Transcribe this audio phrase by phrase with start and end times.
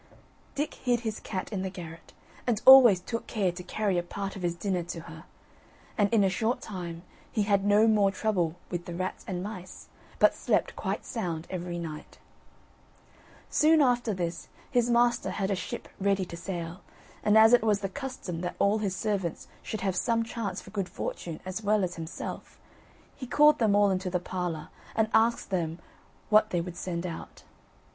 [0.55, 2.11] Dick hid his cat in the garret,
[2.47, 5.25] and always took care to carry a part of his dinner to her;
[5.95, 9.89] and in a short time he had no more trouble with the rats and mice,
[10.17, 12.17] but slept quite sound every night.
[13.51, 16.81] Soon after this, his master had a ship ready to sail;
[17.23, 20.71] and as it was the custom that all his servants should have some chance for
[20.71, 22.59] good fortune as well as himself,
[23.15, 25.77] he called them all into the parlour and asked them
[26.31, 27.43] what they would send out.